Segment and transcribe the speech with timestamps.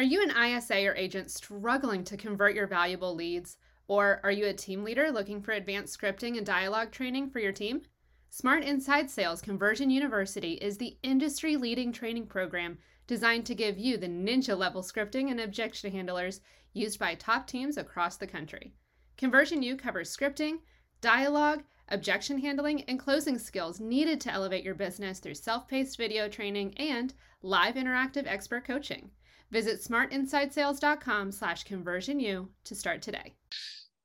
[0.00, 3.58] Are you an ISA or agent struggling to convert your valuable leads?
[3.86, 7.52] Or are you a team leader looking for advanced scripting and dialogue training for your
[7.52, 7.82] team?
[8.30, 13.98] Smart Inside Sales Conversion University is the industry leading training program designed to give you
[13.98, 16.40] the ninja level scripting and objection handlers
[16.72, 18.72] used by top teams across the country.
[19.18, 20.60] Conversion U covers scripting,
[21.02, 26.26] dialogue, objection handling, and closing skills needed to elevate your business through self paced video
[26.26, 27.12] training and
[27.42, 29.10] live interactive expert coaching.
[29.50, 33.34] Visit smartinsidesales.com slash conversionu to start today.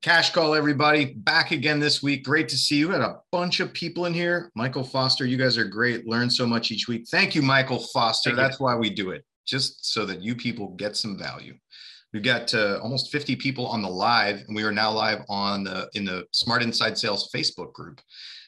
[0.02, 1.14] Cash call, everybody.
[1.16, 2.24] Back again this week.
[2.24, 2.92] Great to see you.
[2.92, 4.52] Had a bunch of people in here.
[4.56, 6.08] Michael Foster, you guys are great.
[6.08, 7.08] Learn so much each week.
[7.10, 8.30] Thank you, Michael Foster.
[8.30, 8.66] Thank That's you.
[8.66, 11.56] why we do it, just so that you people get some value.
[12.14, 15.64] We've got uh, almost 50 people on the live, and we are now live on
[15.64, 18.00] the in the Smart Inside Sales Facebook group.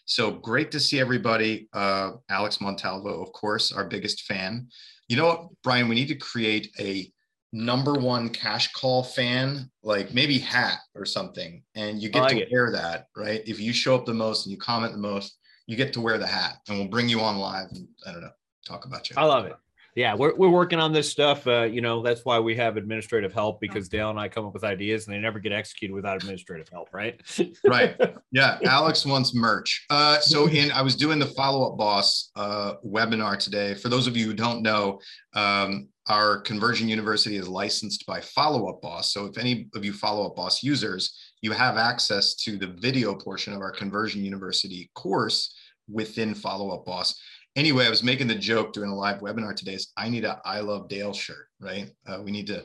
[0.05, 1.67] So great to see everybody.
[1.73, 4.67] Uh, Alex Montalvo, of course, our biggest fan.
[5.07, 5.87] You know what, Brian?
[5.87, 7.11] We need to create a
[7.53, 12.41] number one cash call fan, like maybe hat or something, and you get like to
[12.41, 12.49] it.
[12.51, 13.41] wear that, right?
[13.45, 16.17] If you show up the most and you comment the most, you get to wear
[16.17, 17.67] the hat, and we'll bring you on live.
[17.71, 18.31] And, I don't know,
[18.65, 19.15] talk about you.
[19.17, 19.55] I love it.
[19.97, 21.47] Yeah, we're, we're working on this stuff.
[21.47, 24.53] Uh, you know, that's why we have administrative help because Dale and I come up
[24.53, 27.19] with ideas and they never get executed without administrative help, right?
[27.65, 27.99] right.
[28.31, 28.59] Yeah.
[28.63, 29.87] Alex wants merch.
[29.89, 33.73] Uh, so in I was doing the follow up boss uh, webinar today.
[33.73, 34.99] For those of you who don't know,
[35.33, 39.91] um, our conversion university is licensed by follow up boss so if any of you
[39.91, 44.89] follow up boss users you have access to the video portion of our conversion university
[44.95, 45.53] course
[45.89, 47.13] within follow up boss
[47.57, 50.39] anyway i was making the joke during a live webinar today is i need a
[50.45, 52.63] i love dale shirt right uh, we need to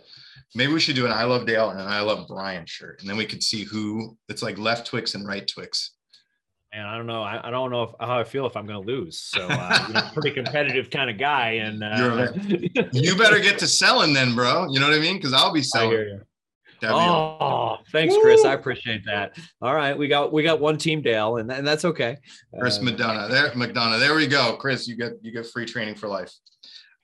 [0.54, 3.10] maybe we should do an i love dale and an i love brian shirt and
[3.10, 5.92] then we could see who it's like left twix and right twix
[6.74, 7.22] and I don't know.
[7.22, 9.20] I, I don't know if, how I feel if I'm going to lose.
[9.20, 11.50] So, uh, you know, pretty competitive kind of guy.
[11.50, 12.32] And uh,
[12.92, 14.68] you better get to selling then, bro.
[14.70, 15.16] You know what I mean?
[15.16, 16.20] Because I'll be selling.
[16.90, 18.44] Oh, thanks, Chris.
[18.44, 19.36] I appreciate that.
[19.60, 22.16] All right, we got we got one team, Dale, and, and that's okay.
[22.58, 23.98] Chris uh, McDonough, there, McDonough.
[23.98, 24.88] There we go, Chris.
[24.88, 26.32] You get you get free training for life.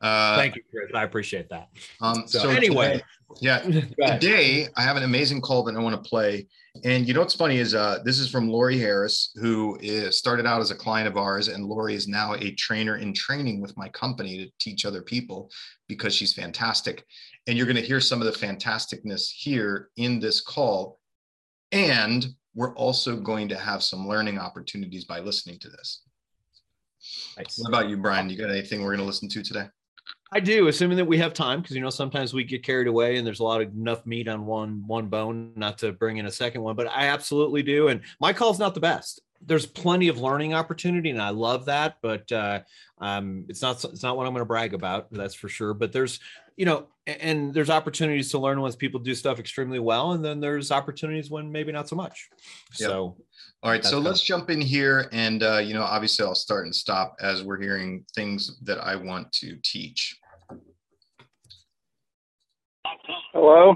[0.01, 0.91] Uh, Thank you, Chris.
[0.95, 1.69] I appreciate that.
[2.01, 3.03] Um, so, so anyway,
[3.35, 3.59] today, yeah,
[4.19, 6.47] today I have an amazing call that I want to play
[6.85, 10.47] and you know what's funny is uh, this is from Lori Harris, who is, started
[10.47, 13.77] out as a client of ours, and Lori is now a trainer in training with
[13.77, 15.51] my company to teach other people
[15.89, 17.05] because she's fantastic.
[17.47, 20.99] And you're going to hear some of the fantasticness here in this call.
[21.73, 26.03] And we're also going to have some learning opportunities by listening to this.
[27.37, 27.59] Nice.
[27.59, 28.29] What about you, Brian?
[28.29, 29.67] You got anything we're going to listen to today?
[30.31, 33.17] I do, assuming that we have time, because you know sometimes we get carried away
[33.17, 36.27] and there's a lot of enough meat on one one bone not to bring in
[36.27, 36.77] a second one.
[36.77, 39.21] But I absolutely do, and my call's not the best.
[39.41, 41.97] There's plenty of learning opportunity, and I love that.
[42.03, 42.61] But uh,
[42.99, 45.73] um, it's not it's not what I'm going to brag about, that's for sure.
[45.73, 46.21] But there's
[46.59, 50.41] you know, and there's opportunities to learn once people do stuff extremely well, and then
[50.41, 52.29] there's opportunities when maybe not so much.
[52.81, 52.91] Yep.
[52.91, 53.17] So
[53.63, 55.09] all right, so let's jump in here.
[55.13, 58.95] And, uh, you know, obviously I'll start and stop as we're hearing things that I
[58.95, 60.17] want to teach.
[63.33, 63.75] Hello.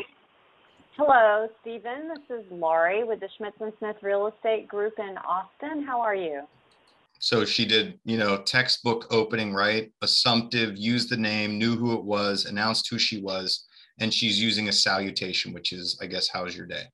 [0.97, 2.09] Hello, Stephen.
[2.09, 5.84] This is Laurie with the Schmitz and Smith Real Estate Group in Austin.
[5.84, 6.43] How are you?
[7.19, 9.93] So she did, you know, textbook opening, right?
[10.03, 13.66] Assumptive, used the name, knew who it was, announced who she was,
[14.00, 16.84] and she's using a salutation, which is, I guess, how's your day?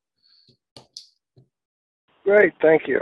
[2.28, 3.00] Great, thank you.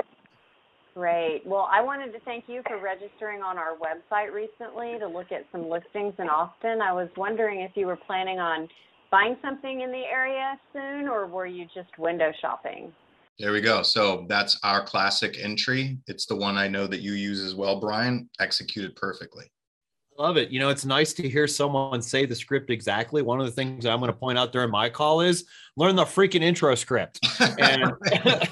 [0.95, 1.43] Great.
[1.45, 5.45] Well, I wanted to thank you for registering on our website recently to look at
[5.51, 6.81] some listings in Austin.
[6.81, 8.69] I was wondering if you were planning on
[9.11, 12.93] buying something in the area soon or were you just window shopping?
[13.41, 13.83] There we go.
[13.83, 15.99] So that's our classic entry.
[16.07, 18.31] It's the one I know that you use as well, Brian.
[18.39, 19.51] Executed perfectly.
[20.19, 20.51] Love it.
[20.51, 23.21] You know, it's nice to hear someone say the script exactly.
[23.23, 25.45] One of the things I'm going to point out during my call is
[25.77, 27.19] learn the freaking intro script.
[27.59, 27.93] And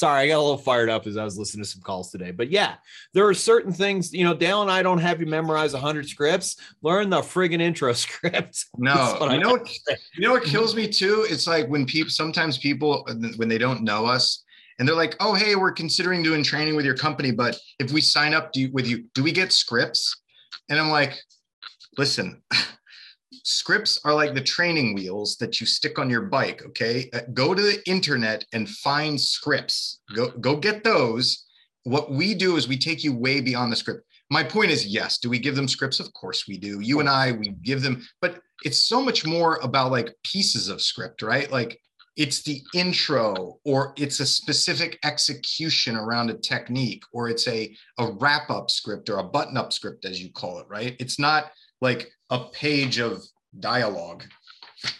[0.00, 2.30] sorry, I got a little fired up as I was listening to some calls today.
[2.30, 2.76] But yeah,
[3.12, 6.56] there are certain things, you know, Dale and I don't have you memorize 100 scripts.
[6.82, 8.64] Learn the friggin' intro script.
[8.78, 9.70] No, you know, what,
[10.14, 11.26] you know what kills me too?
[11.28, 14.42] It's like when people, sometimes people, uh, when they don't know us,
[14.78, 18.00] and they're like, "Oh, hey, we're considering doing training with your company, but if we
[18.00, 20.22] sign up you, with you, do we get scripts?"
[20.70, 21.20] And I'm like,
[21.98, 22.42] "Listen,
[23.44, 27.08] scripts are like the training wheels that you stick on your bike okay?
[27.12, 30.00] Uh, go to the internet and find scripts.
[30.14, 31.46] Go go get those.
[31.84, 34.04] What we do is we take you way beyond the script.
[34.30, 36.00] My point is yes do we give them scripts?
[36.00, 36.80] Of course we do.
[36.80, 40.82] You and i we give them but it's so much more about like pieces of
[40.82, 41.50] script right?
[41.50, 41.78] Like
[42.16, 48.12] it's the intro or it's a specific execution around a technique or it's a a
[48.12, 50.96] wrap up script or a button up script as you call it right?
[50.98, 51.50] It's not
[51.80, 53.22] like a page of
[53.58, 54.24] dialogue.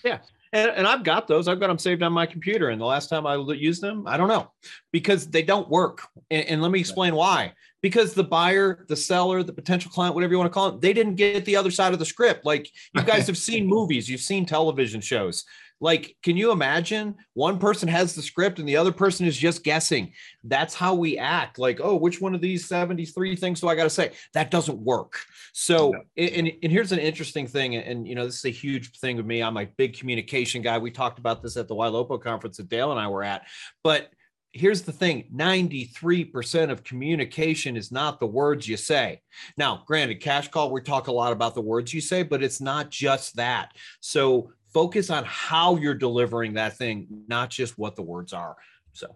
[0.05, 0.19] Yeah.
[0.53, 1.47] And, and I've got those.
[1.47, 2.71] I've got them saved on my computer.
[2.71, 4.51] And the last time I used them, I don't know
[4.93, 6.03] because they don't work.
[6.31, 7.53] And, and let me explain why.
[7.83, 10.93] Because the buyer, the seller, the potential client, whatever you want to call it, they
[10.93, 12.45] didn't get the other side of the script.
[12.45, 15.45] Like you guys have seen movies, you've seen television shows.
[15.81, 19.65] Like, can you imagine one person has the script and the other person is just
[19.65, 20.13] guessing?
[20.45, 21.59] That's how we act.
[21.59, 24.13] Like, oh, which one of these 73 things do I got to say?
[24.35, 25.15] That doesn't work.
[25.53, 27.77] So, and, and here's an interesting thing.
[27.77, 29.43] And, you know, this is a huge thing with me.
[29.43, 30.77] I'm a big communication guy.
[30.79, 33.47] We talked about this at the YLOPO conference that Dale and I were at.
[33.83, 34.11] But
[34.53, 39.23] here's the thing 93% of communication is not the words you say.
[39.57, 42.61] Now, granted, cash call, we talk a lot about the words you say, but it's
[42.61, 43.73] not just that.
[44.01, 48.57] So, focus on how you're delivering that thing, not just what the words are.
[48.93, 49.07] So,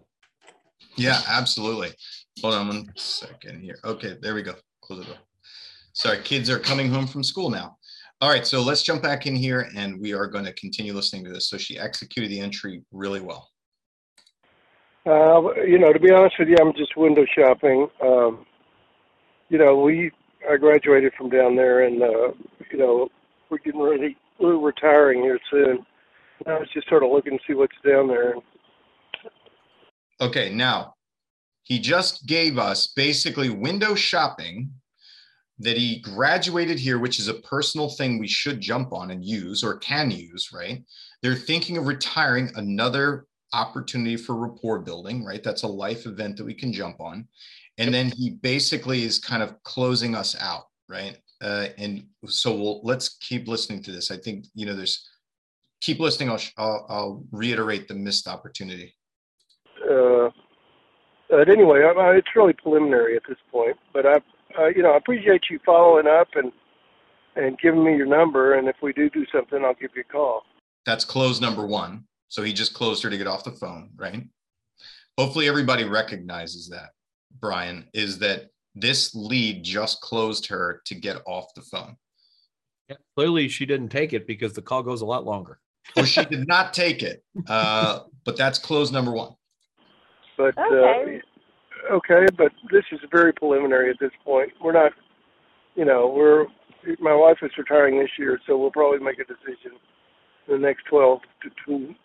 [0.95, 1.91] yeah, absolutely.
[2.41, 3.77] Hold on one second here.
[3.83, 4.53] Okay, there we go.
[4.81, 5.17] Close the door.
[5.93, 7.77] Sorry, kids are coming home from school now.
[8.21, 11.25] All right, so let's jump back in here and we are going to continue listening
[11.25, 11.49] to this.
[11.49, 13.49] So she executed the entry really well.
[15.05, 17.87] Uh, you know, to be honest with you, I'm just window shopping.
[18.01, 18.45] Um,
[19.49, 20.11] you know, we
[20.49, 22.31] I graduated from down there, and uh,
[22.71, 23.09] you know,
[23.49, 25.85] we're getting ready we're retiring here soon.
[26.45, 28.35] I was just sort of looking to see what's down there.
[30.21, 30.95] Okay, now
[31.63, 34.71] he just gave us basically window shopping
[35.59, 39.63] that he graduated here, which is a personal thing we should jump on and use
[39.63, 40.83] or can use, right?
[41.21, 45.41] They're thinking of retiring another opportunity for rapport building, right?
[45.41, 47.27] That's a life event that we can jump on.
[47.77, 51.17] And then he basically is kind of closing us out, right?
[51.41, 54.11] Uh, and so we'll let's keep listening to this.
[54.11, 55.07] I think you know there's
[55.81, 56.29] keep listening.
[56.29, 58.95] I'll I'll, I'll reiterate the missed opportunity.
[59.83, 60.29] Uh,
[61.29, 63.77] but anyway, I, I, it's really preliminary at this point.
[63.93, 64.15] But I,
[64.57, 66.51] uh, you know, I appreciate you following up and
[67.35, 68.53] and giving me your number.
[68.53, 70.43] And if we do do something, I'll give you a call.
[70.85, 72.05] That's close number one.
[72.29, 74.23] So he just closed her to get off the phone, right?
[75.17, 76.89] Hopefully, everybody recognizes that.
[77.39, 81.95] Brian is that this lead just closed her to get off the phone.
[82.89, 85.59] Yeah, clearly she didn't take it because the call goes a lot longer.
[85.95, 89.33] or she did not take it, uh, but that's close number one.
[90.37, 91.21] But okay.
[91.89, 94.51] Uh, okay, but this is very preliminary at this point.
[94.63, 94.91] We're not,
[95.75, 96.45] you know, we're
[96.99, 99.77] my wife is retiring this year, so we'll probably make a decision
[100.47, 101.95] in the next twelve to two,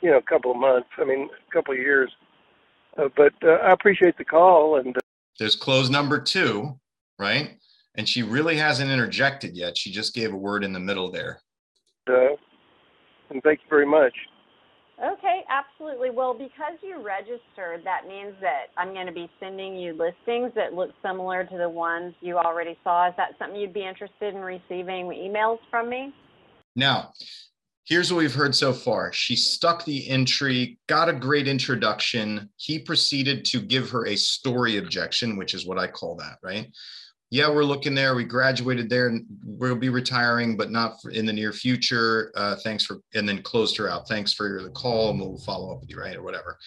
[0.00, 0.88] you know, a couple of months.
[0.98, 2.10] I mean, a couple of years.
[2.98, 4.96] Uh, but uh, I appreciate the call and.
[4.96, 5.00] Uh,
[5.38, 6.78] there's close number two,
[7.18, 7.58] right?
[7.96, 9.76] And she really hasn't interjected yet.
[9.76, 11.40] She just gave a word in the middle there.
[12.08, 12.36] Uh,
[13.30, 14.14] and thank you very much.
[15.02, 16.10] Okay, absolutely.
[16.10, 20.74] Well, because you registered, that means that I'm going to be sending you listings that
[20.74, 23.08] look similar to the ones you already saw.
[23.08, 26.14] Is that something you'd be interested in receiving emails from me?
[26.76, 27.12] Now,
[27.84, 29.12] here's what we've heard so far.
[29.12, 32.48] She stuck the entry, got a great introduction.
[32.56, 36.68] He proceeded to give her a story objection, which is what I call that, right?
[37.30, 38.14] Yeah, we're looking there.
[38.14, 42.30] We graduated there and we'll be retiring, but not in the near future.
[42.36, 44.06] Uh, thanks for, and then closed her out.
[44.06, 46.16] Thanks for the call and we'll follow up with you, right?
[46.16, 46.58] Or whatever.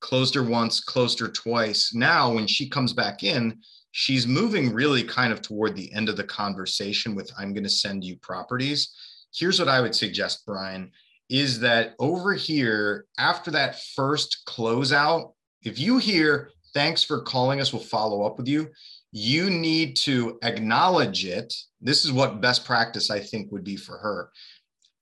[0.00, 1.94] Closed her once, closed her twice.
[1.94, 3.60] Now, when she comes back in,
[3.92, 7.70] she's moving really kind of toward the end of the conversation with, I'm going to
[7.70, 8.92] send you properties
[9.34, 10.90] here's what I would suggest, Brian,
[11.28, 17.72] is that over here, after that first closeout, if you hear, thanks for calling us,
[17.72, 18.68] we'll follow up with you,
[19.12, 21.52] you need to acknowledge it.
[21.80, 24.30] This is what best practice I think would be for her.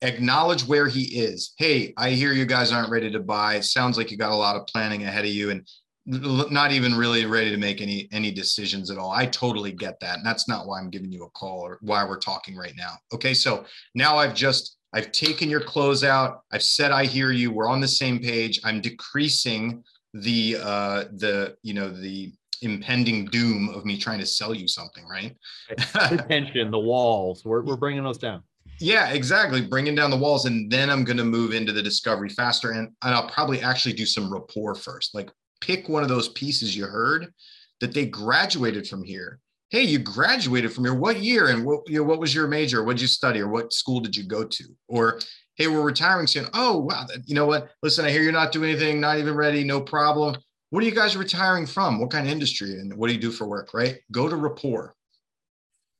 [0.03, 1.55] Acknowledge where he is.
[1.59, 3.55] Hey, I hear you guys aren't ready to buy.
[3.55, 5.51] It sounds like you got a lot of planning ahead of you.
[5.51, 5.67] And
[6.07, 9.11] not even really ready to make any any decisions at all.
[9.11, 12.05] I totally get that and that's not why i'm giving you a call or why
[12.05, 12.93] we're talking right now.
[13.13, 17.51] Okay so now i've just i've taken your close out i've said i hear you
[17.51, 18.61] we're on the same page.
[18.65, 19.83] I'm decreasing
[20.15, 22.33] the uh the you know the
[22.63, 25.37] impending doom of me trying to sell you something right?
[25.69, 28.45] The tension the walls we're, we're bringing those down.
[28.79, 32.29] Yeah exactly bringing down the walls and then i'm going to move into the discovery
[32.29, 36.29] faster and, and i'll probably actually do some rapport first like pick one of those
[36.31, 37.33] pieces you heard
[37.81, 39.41] that they graduated from here.
[39.71, 40.95] Hey, you graduated from here.
[40.95, 42.85] What year and what you know, what was your major?
[42.85, 44.65] What did you study or what school did you go to?
[44.89, 45.21] Or
[45.57, 46.47] hey, we're retiring soon.
[46.55, 47.07] Oh, wow.
[47.25, 47.71] You know what?
[47.83, 50.37] Listen, I hear you're not doing anything, not even ready, no problem.
[50.71, 51.99] What are you guys retiring from?
[51.99, 53.75] What kind of industry and what do you do for work?
[53.75, 53.99] Right?
[54.13, 54.95] Go to rapport.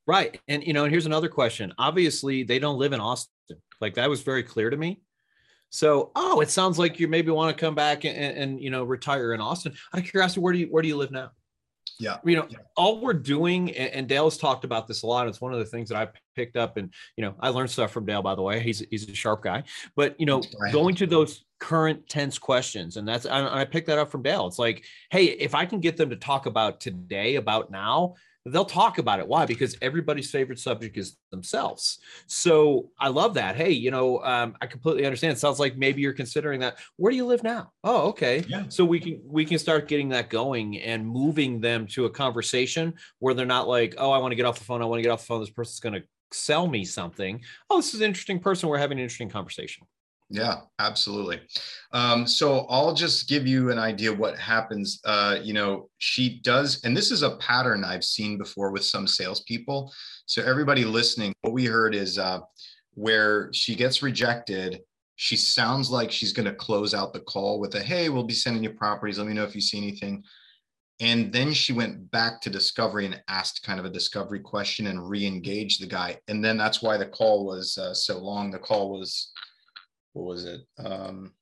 [0.07, 0.41] Right.
[0.47, 1.73] And you know, and here's another question.
[1.79, 3.33] Obviously, they don't live in Austin.
[3.81, 5.01] Like that was very clear to me.
[5.77, 8.83] So, oh, it sounds like you maybe want to come back and, and, you know
[8.83, 9.75] retire in Austin.
[9.93, 11.33] Out of curiosity, where do you where do you live now?
[11.99, 12.17] Yeah.
[12.25, 12.59] You know, yeah.
[12.77, 15.29] all we're doing, and Dale's talked about this a lot.
[15.29, 17.91] It's one of the things that I picked up, and you know, I learned stuff
[17.91, 18.23] from Dale.
[18.23, 19.65] By the way, he's he's a sharp guy.
[19.97, 20.43] But you know,
[20.73, 24.47] going to those current tense questions, and that's I, I picked that up from Dale.
[24.47, 28.15] It's like, hey, if I can get them to talk about today, about now,
[28.53, 29.27] they'll talk about it.
[29.27, 29.45] Why?
[29.47, 31.99] Because everybody's favorite subject is themselves.
[32.27, 33.57] So I love that.
[33.57, 35.33] Hey, you know, um, I completely understand.
[35.33, 36.79] It sounds like maybe you're considering that.
[36.97, 37.73] Where do you live now?
[37.85, 38.45] Oh, okay.
[38.49, 38.65] Yeah.
[38.69, 42.95] So we can we can start getting that going and moving them to a conversation
[43.19, 44.83] where they're not like, oh, I want to get off the phone.
[44.83, 45.41] I want to get off the phone.
[45.41, 47.41] This person's going to sell me something.
[47.71, 48.69] Oh, this is an interesting person.
[48.69, 49.87] We're having an interesting conversation.
[50.29, 51.41] Yeah, absolutely.
[51.93, 55.01] Um, so I'll just give you an idea what happens.
[55.05, 59.07] Uh, you know, she does, and this is a pattern I've seen before with some
[59.07, 59.93] salespeople.
[60.27, 62.41] So everybody listening, what we heard is uh,
[62.95, 64.81] where she gets rejected.
[65.15, 68.35] She sounds like she's going to close out the call with a, "Hey, we'll be
[68.35, 69.19] sending you properties.
[69.19, 70.25] Let me know if you see anything."
[70.99, 75.09] And then she went back to discovery and asked kind of a discovery question and
[75.09, 76.19] re-engaged the guy.
[76.27, 78.51] And then that's why the call was uh, so long.
[78.51, 79.31] The call was
[80.17, 80.63] what was it?
[80.79, 81.33] Um,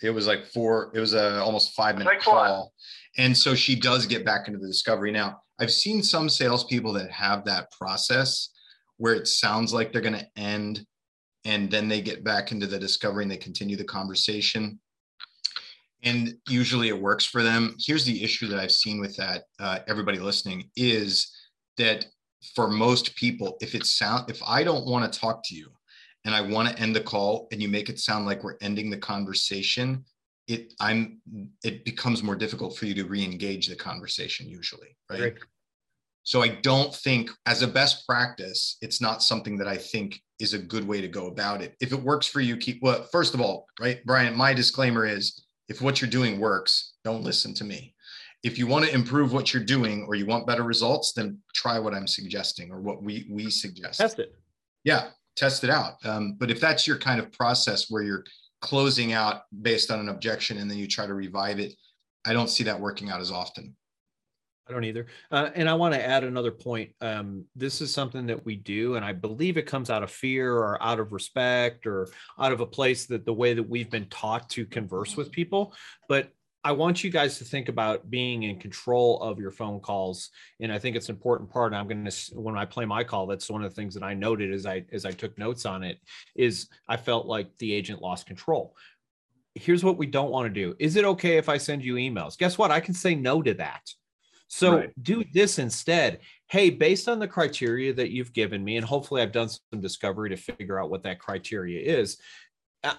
[0.00, 2.72] it was like four, it was a almost five minute call.
[3.18, 5.10] And so she does get back into the discovery.
[5.10, 8.50] Now, I've seen some salespeople that have that process
[8.98, 10.86] where it sounds like they're going to end
[11.44, 14.78] and then they get back into the discovery and they continue the conversation.
[16.04, 17.76] And usually it works for them.
[17.84, 21.32] Here's the issue that I've seen with that, uh, everybody listening, is
[21.78, 22.06] that
[22.54, 25.70] for most people, if it sound if I don't want to talk to you,
[26.24, 28.90] and I want to end the call and you make it sound like we're ending
[28.90, 30.04] the conversation,
[30.46, 31.20] it I'm
[31.62, 35.20] it becomes more difficult for you to re-engage the conversation usually, right?
[35.20, 35.34] right?
[36.22, 40.54] So I don't think as a best practice, it's not something that I think is
[40.54, 41.76] a good way to go about it.
[41.80, 45.44] If it works for you, keep well, first of all, right, Brian, my disclaimer is
[45.68, 47.94] if what you're doing works, don't listen to me.
[48.42, 51.78] If you want to improve what you're doing or you want better results, then try
[51.78, 54.00] what I'm suggesting or what we we suggest.
[54.00, 54.34] Test it.
[54.82, 55.94] Yeah, test it out.
[56.04, 58.24] Um, but if that's your kind of process where you're
[58.60, 61.74] closing out based on an objection and then you try to revive it,
[62.26, 63.76] I don't see that working out as often.
[64.66, 65.06] I don't either.
[65.30, 66.90] Uh, and I want to add another point.
[67.02, 70.54] Um, this is something that we do, and I believe it comes out of fear
[70.54, 74.08] or out of respect or out of a place that the way that we've been
[74.08, 75.74] taught to converse with people.
[76.08, 76.30] But
[76.64, 80.30] I want you guys to think about being in control of your phone calls,
[80.60, 81.72] and I think it's an important part.
[81.72, 84.02] And I'm going to when I play my call, that's one of the things that
[84.02, 85.98] I noted as I as I took notes on it.
[86.34, 88.74] Is I felt like the agent lost control.
[89.54, 90.74] Here's what we don't want to do.
[90.78, 92.36] Is it okay if I send you emails?
[92.38, 92.70] Guess what?
[92.70, 93.82] I can say no to that.
[94.48, 95.02] So right.
[95.02, 96.20] do this instead.
[96.48, 100.30] Hey, based on the criteria that you've given me, and hopefully I've done some discovery
[100.30, 102.18] to figure out what that criteria is.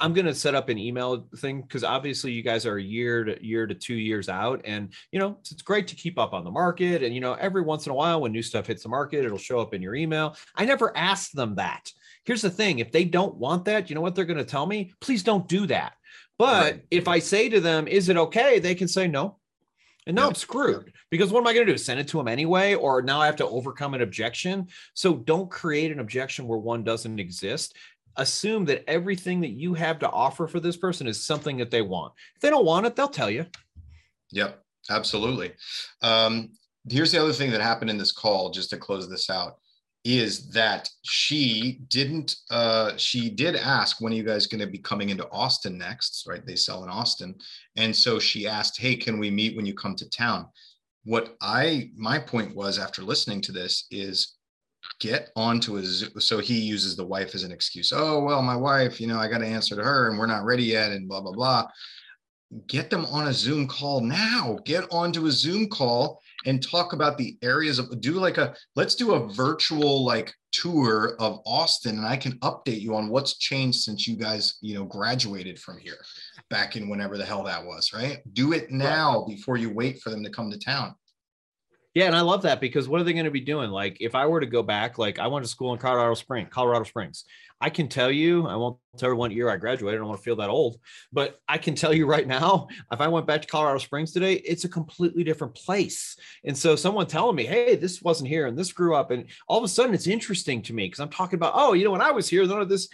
[0.02, 3.24] I'm going to set up an email thing because obviously you guys are a year
[3.24, 6.44] to year to two years out, and you know it's great to keep up on
[6.44, 7.04] the market.
[7.04, 9.38] And you know every once in a while when new stuff hits the market, it'll
[9.38, 10.36] show up in your email.
[10.56, 11.92] I never asked them that.
[12.24, 14.66] Here's the thing: if they don't want that, you know what they're going to tell
[14.66, 14.94] me?
[15.00, 15.94] Please don't do that.
[16.38, 16.84] But right.
[16.92, 19.38] if I say to them, "Is it okay?" They can say no.
[20.08, 20.28] And now yeah.
[20.28, 21.78] I'm screwed because what am I going to do?
[21.78, 22.76] Send it to them anyway?
[22.76, 24.68] Or now I have to overcome an objection?
[24.94, 27.76] So don't create an objection where one doesn't exist
[28.18, 31.82] assume that everything that you have to offer for this person is something that they
[31.82, 32.14] want.
[32.36, 33.46] If they don't want it, they'll tell you.
[34.32, 35.54] Yep, absolutely.
[36.02, 36.52] Um,
[36.90, 39.58] here's the other thing that happened in this call, just to close this out,
[40.04, 44.78] is that she didn't, uh, she did ask, when are you guys going to be
[44.78, 46.26] coming into Austin next?
[46.28, 46.46] Right.
[46.46, 47.36] They sell in Austin.
[47.76, 50.48] And so she asked, hey, can we meet when you come to town?
[51.06, 54.35] What I, my point was after listening to this is
[55.00, 56.20] get onto a Zoom.
[56.20, 57.92] So he uses the wife as an excuse.
[57.94, 60.46] Oh, well, my wife, you know, I got to answer to her and we're not
[60.46, 61.68] ready yet and blah, blah, blah.
[62.68, 64.60] Get them on a Zoom call now.
[64.66, 68.96] Get onto a Zoom call and talk about the areas of do like a let's
[68.96, 73.80] do a virtual like tour of Austin and I can update you on what's changed
[73.82, 75.98] since you guys, you know, graduated from here
[76.50, 78.22] back in whenever the hell that was, right?
[78.34, 80.96] Do it now before you wait for them to come to town.
[81.96, 83.72] Yeah, and I love that because what are they going to be doing?
[83.72, 86.50] Like, if I were to go back, like I went to school in Colorado Springs,
[86.52, 87.24] Colorado Springs.
[87.62, 89.98] I can tell you, I won't tell what year I graduated.
[89.98, 90.78] I don't want to feel that old,
[91.14, 94.34] but I can tell you right now, if I went back to Colorado Springs today,
[94.34, 96.18] it's a completely different place.
[96.44, 99.60] And so, someone telling me, "Hey, this wasn't here, and this grew up," and all
[99.60, 102.02] of a sudden, it's interesting to me because I'm talking about, oh, you know, when
[102.02, 102.90] I was here, none of this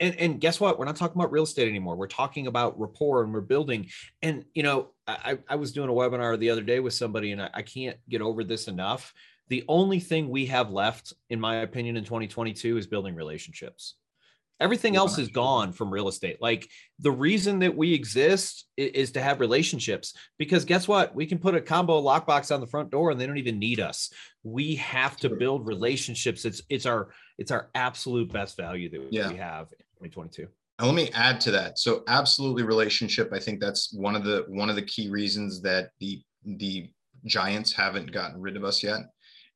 [0.00, 3.22] and and guess what we're not talking about real estate anymore we're talking about rapport
[3.22, 3.88] and we're building
[4.22, 7.42] and you know i i was doing a webinar the other day with somebody and
[7.42, 9.12] I, I, can't get over this enough
[9.48, 13.94] the only thing we have left in my opinion in 2022 is building relationships
[14.60, 16.36] Everything else is gone from real estate.
[16.42, 21.14] Like the reason that we exist is, is, to have relationships because guess what?
[21.14, 23.80] We can put a combo lockbox on the front door and they don't even need
[23.80, 24.12] us.
[24.42, 26.44] We have to build relationships.
[26.44, 29.28] It's it's our it's our absolute best value that yeah.
[29.28, 29.68] we have
[30.00, 30.48] 2022.
[30.78, 31.78] And let me add to that.
[31.78, 33.32] So absolutely relationship.
[33.32, 36.90] I think that's one of the one of the key reasons that the the
[37.26, 39.00] giants haven't gotten rid of us yet.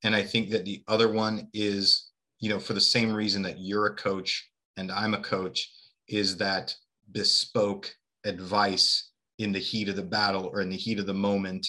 [0.03, 2.11] And I think that the other one is,
[2.41, 5.71] you know, for the same reason that you're a coach and I'm a coach
[6.09, 6.75] is that
[7.13, 7.91] bespoke
[8.25, 11.67] advice in the heat of the battle or in the heat of the moment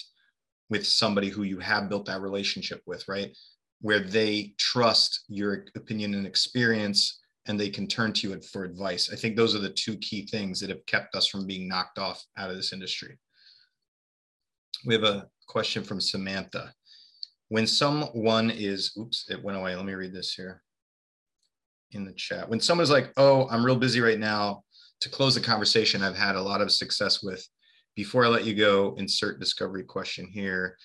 [0.68, 3.34] with somebody who you have built that relationship with, right?
[3.80, 9.10] Where they trust your opinion and experience and they can turn to you for advice.
[9.12, 11.98] I think those are the two key things that have kept us from being knocked
[11.98, 13.18] off out of this industry.
[14.84, 16.72] We have a question from Samantha.
[17.48, 19.76] When someone is, oops, it went away.
[19.76, 20.62] Let me read this here
[21.92, 22.48] in the chat.
[22.48, 24.64] When someone's like, oh, I'm real busy right now,
[25.00, 27.46] to close the conversation, I've had a lot of success with.
[27.94, 30.76] Before I let you go, insert discovery question here.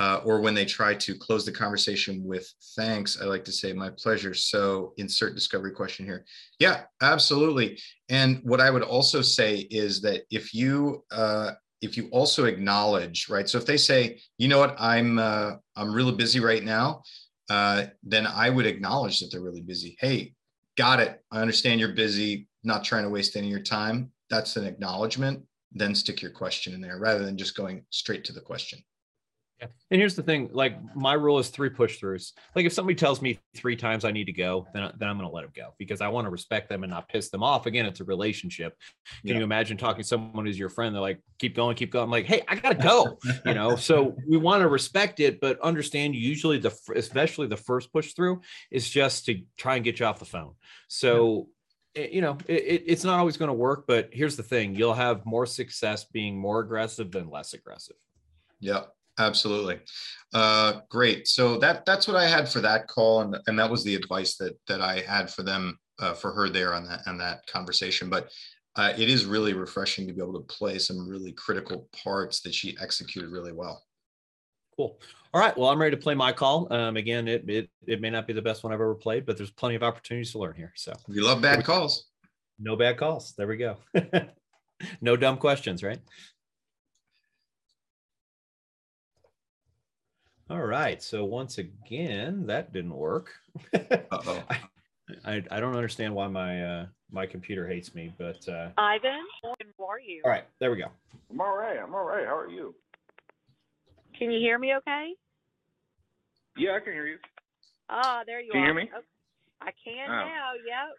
[0.00, 3.74] Uh, or when they try to close the conversation with thanks, I like to say
[3.74, 4.32] my pleasure.
[4.32, 6.24] So insert discovery question here.
[6.58, 7.78] Yeah, absolutely.
[8.08, 11.52] And what I would also say is that if you uh,
[11.82, 13.46] if you also acknowledge, right?
[13.46, 17.02] So if they say, you know what, I'm uh, I'm really busy right now,
[17.50, 19.98] uh, then I would acknowledge that they're really busy.
[20.00, 20.32] Hey,
[20.78, 21.22] got it.
[21.30, 24.12] I understand you're busy, not trying to waste any of your time.
[24.30, 25.42] That's an acknowledgement.
[25.72, 28.82] Then stick your question in there rather than just going straight to the question.
[29.60, 29.66] Yeah.
[29.90, 32.32] And here's the thing, like my rule is three push throughs.
[32.56, 35.28] Like if somebody tells me three times I need to go, then, then I'm going
[35.28, 37.66] to let them go because I want to respect them and not piss them off.
[37.66, 38.76] Again, it's a relationship.
[39.20, 39.38] Can yeah.
[39.38, 40.94] you imagine talking to someone who's your friend?
[40.94, 42.04] They're like, keep going, keep going.
[42.04, 43.76] I'm like, Hey, I got to go, you know?
[43.76, 48.40] So we want to respect it, but understand usually the, especially the first push through
[48.70, 50.54] is just to try and get you off the phone.
[50.88, 51.48] So
[51.96, 54.94] eh, you know it, it's not always going to work but here's the thing you'll
[54.94, 57.96] have more success being more aggressive than less aggressive
[58.60, 58.82] yeah
[59.20, 59.80] Absolutely.
[60.32, 61.28] Uh, great.
[61.28, 64.36] So that that's what I had for that call, and and that was the advice
[64.36, 68.08] that that I had for them uh, for her there on that on that conversation.
[68.08, 68.30] But
[68.76, 72.54] uh, it is really refreshing to be able to play some really critical parts that
[72.54, 73.82] she executed really well.
[74.76, 74.98] Cool.
[75.34, 75.56] All right.
[75.56, 76.72] Well, I'm ready to play my call.
[76.72, 79.36] Um, again, it, it it may not be the best one I've ever played, but
[79.36, 80.72] there's plenty of opportunities to learn here.
[80.76, 82.06] So we love bad calls.
[82.58, 83.34] No bad calls.
[83.36, 83.78] There we go.
[85.00, 85.98] no dumb questions, right?
[90.50, 91.00] All right.
[91.00, 93.30] So once again, that didn't work.
[93.74, 94.42] Uh-oh.
[95.24, 99.54] I, I don't understand why my uh, my computer hates me, but uh, Ivan, how
[99.86, 100.22] are you?
[100.24, 100.90] All right, there we go.
[101.30, 101.78] I'm all right.
[101.78, 102.26] I'm all right.
[102.26, 102.74] How are you?
[104.18, 104.74] Can you hear me?
[104.74, 105.14] Okay.
[106.56, 107.18] Yeah, I can hear you.
[107.88, 108.66] Ah, there you can are.
[108.66, 108.90] Can you hear me?
[108.92, 109.06] Okay.
[109.62, 110.24] I can oh.
[110.26, 110.54] now.
[110.66, 110.96] Yep.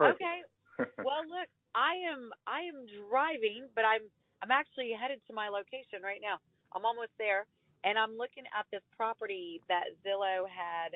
[0.14, 0.42] okay.
[0.98, 4.02] well, look, I am I am driving, but I'm
[4.42, 6.38] I'm actually headed to my location right now.
[6.74, 7.46] I'm almost there
[7.84, 10.92] and I'm looking at this property that Zillow had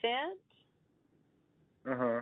[0.00, 0.38] sent.
[1.88, 2.20] Uh huh.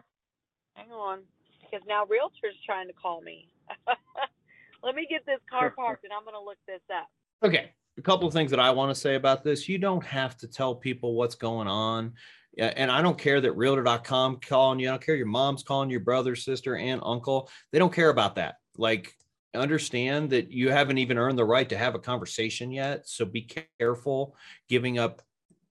[0.75, 1.21] Hang on,
[1.61, 3.49] because now realtor's trying to call me.
[4.83, 7.09] Let me get this car parked, and I'm going to look this up.
[7.43, 9.69] Okay, a couple of things that I want to say about this.
[9.69, 12.15] You don't have to tell people what's going on.
[12.59, 14.89] And I don't care that realtor.com calling you.
[14.89, 17.49] I don't care your mom's calling your brother, sister, and uncle.
[17.71, 18.57] They don't care about that.
[18.77, 19.15] Like
[19.55, 23.09] understand that you haven't even earned the right to have a conversation yet.
[23.09, 24.37] So be careful
[24.69, 25.23] giving up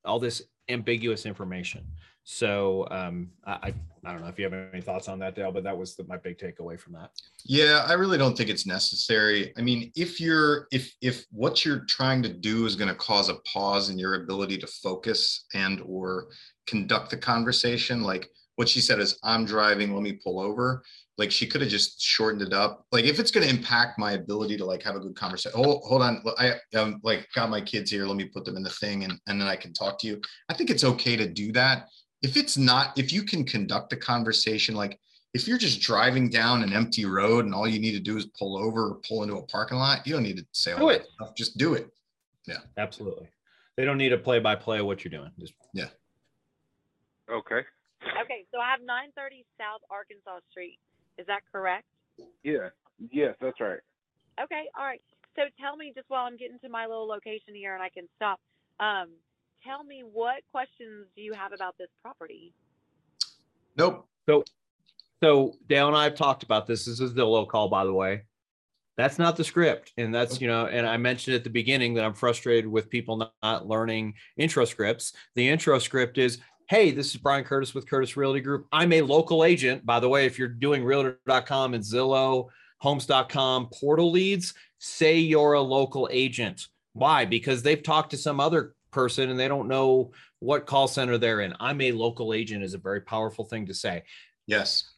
[0.06, 1.86] all this ambiguous information.
[2.24, 3.74] So um, I,
[4.06, 6.04] I don't know if you have any thoughts on that, Dale, but that was the,
[6.04, 7.10] my big takeaway from that.
[7.44, 9.52] Yeah, I really don't think it's necessary.
[9.58, 13.30] I mean, if you're if if what you're trying to do is going to cause
[13.30, 16.28] a pause in your ability to focus and or
[16.68, 18.30] conduct the conversation, like
[18.60, 20.84] what she said is, "I'm driving, let me pull over."
[21.20, 22.86] like she could have just shortened it up.
[22.92, 25.84] Like if it's going to impact my ability to like have a good conversation hold,
[25.84, 28.70] hold on i um, like got my kids here let me put them in the
[28.70, 30.20] thing and, and then i can talk to you.
[30.48, 31.90] I think it's okay to do that.
[32.22, 34.98] If it's not if you can conduct a conversation like
[35.34, 38.26] if you're just driving down an empty road and all you need to do is
[38.28, 40.90] pull over or pull into a parking lot you don't need to say all do
[40.90, 41.06] it.
[41.16, 41.36] stuff.
[41.36, 41.90] just do it.
[42.48, 42.60] Yeah.
[42.78, 43.28] Absolutely.
[43.76, 45.32] They don't need a play by play of what you're doing.
[45.38, 45.90] Just yeah.
[47.30, 47.64] Okay
[48.22, 50.80] okay so i have 930 south arkansas street
[51.20, 51.86] is that correct?
[52.44, 52.70] Yeah.
[53.12, 53.80] Yes, that's right.
[54.42, 54.64] Okay.
[54.78, 55.02] All right.
[55.36, 58.08] So tell me just while I'm getting to my little location here and I can
[58.16, 58.40] stop.
[58.80, 59.10] Um,
[59.66, 62.54] tell me what questions do you have about this property?
[63.78, 64.08] Nope.
[64.30, 64.44] So,
[65.22, 66.86] so Dale and I have talked about this.
[66.86, 68.24] This is the little call, by the way.
[68.96, 70.66] That's not the script, and that's you know.
[70.66, 74.66] And I mentioned at the beginning that I'm frustrated with people not, not learning intro
[74.66, 75.14] scripts.
[75.36, 78.68] The intro script is Hey, this is Brian Curtis with Curtis Realty Group.
[78.72, 79.84] I'm a local agent.
[79.88, 85.62] By the way, if you're doing realtor.com and Zillow, homes.com portal leads, say you're a
[85.62, 86.68] local agent.
[86.94, 87.26] Why?
[87.26, 91.42] Because they've talked to some other person and they don't know what call center they're
[91.42, 91.56] in.
[91.60, 94.04] I'm a local agent is a very powerful thing to say.
[94.46, 94.92] Yes.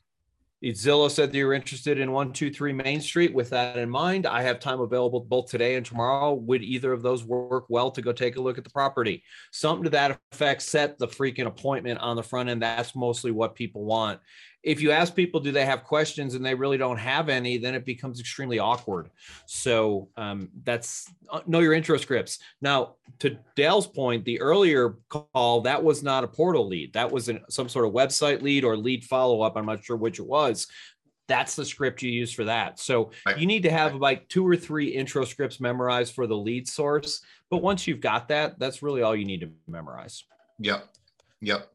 [0.64, 3.34] Zillow said that you're interested in 123 Main Street.
[3.34, 6.34] With that in mind, I have time available both today and tomorrow.
[6.34, 9.24] Would either of those work well to go take a look at the property?
[9.52, 12.62] Something to that effect, set the freaking appointment on the front end.
[12.62, 14.20] That's mostly what people want
[14.64, 17.74] if you ask people, do they have questions and they really don't have any, then
[17.74, 19.10] it becomes extremely awkward.
[19.46, 22.40] So um, that's uh, know your intro scripts.
[22.62, 26.94] Now, to Dale's point, the earlier call, that was not a portal lead.
[26.94, 29.58] That was an, some sort of website lead or lead follow up.
[29.58, 30.68] I'm not sure which it was.
[31.28, 32.78] That's the script you use for that.
[32.80, 33.38] So right.
[33.38, 37.22] you need to have like two or three intro scripts memorized for the lead source.
[37.50, 40.26] But once you've got that, that's really all you need to memorize.
[40.60, 40.88] Yep.
[41.42, 41.71] Yep.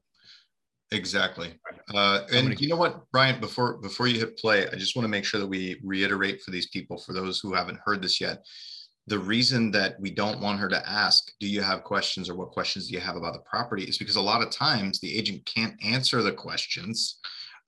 [0.92, 1.52] Exactly.
[1.94, 5.10] Uh, and you know what, Brian, before before you hit play, I just want to
[5.10, 8.44] make sure that we reiterate for these people, for those who haven't heard this yet,
[9.08, 12.50] the reason that we don't want her to ask, do you have questions or what
[12.50, 15.44] questions do you have about the property is because a lot of times the agent
[15.46, 17.18] can't answer the questions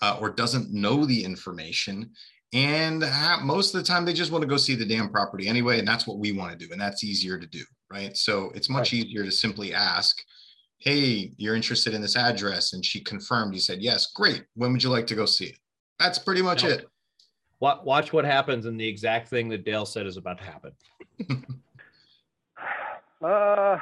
[0.03, 2.11] uh, or doesn't know the information.
[2.53, 3.05] And
[3.43, 5.79] most of the time they just want to go see the damn property anyway.
[5.79, 6.73] And that's what we want to do.
[6.73, 7.63] And that's easier to do.
[7.91, 8.17] Right.
[8.17, 9.05] So it's much right.
[9.05, 10.17] easier to simply ask
[10.79, 12.73] hey, you're interested in this address.
[12.73, 14.45] And she confirmed, he said, yes, great.
[14.55, 15.59] When would you like to go see it?
[15.99, 16.87] That's pretty much now, it.
[17.61, 20.73] Watch what happens and the exact thing that Dale said is about to happen.
[23.25, 23.79] uh,